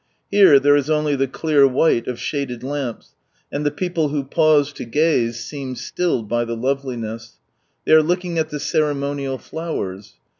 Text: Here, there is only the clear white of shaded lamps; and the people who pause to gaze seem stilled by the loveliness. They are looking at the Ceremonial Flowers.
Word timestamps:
Here, 0.31 0.59
there 0.59 0.75
is 0.75 0.89
only 0.89 1.15
the 1.15 1.27
clear 1.27 1.67
white 1.67 2.07
of 2.07 2.17
shaded 2.19 2.63
lamps; 2.63 3.13
and 3.51 3.63
the 3.63 3.69
people 3.69 4.09
who 4.09 4.23
pause 4.23 4.73
to 4.73 4.83
gaze 4.83 5.43
seem 5.43 5.75
stilled 5.75 6.27
by 6.27 6.43
the 6.43 6.57
loveliness. 6.57 7.37
They 7.85 7.91
are 7.91 8.01
looking 8.01 8.39
at 8.39 8.49
the 8.49 8.59
Ceremonial 8.59 9.37
Flowers. 9.37 10.15